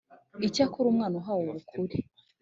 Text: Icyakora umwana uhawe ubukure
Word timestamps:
Icyakora 0.47 0.87
umwana 0.89 1.15
uhawe 1.19 1.41
ubukure 1.45 1.95